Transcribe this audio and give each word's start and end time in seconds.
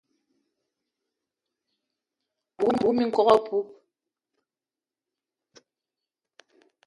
A 2.59 2.65
bug 2.79 2.93
minkok 2.97 3.27
apoup 3.35 3.67